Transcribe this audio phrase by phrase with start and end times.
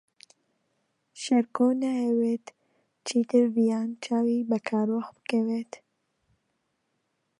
[1.21, 2.45] شێرکۆ نایەوێت
[3.07, 5.71] چیتر ڤیان چاوی بە کارۆخ بکەوێت.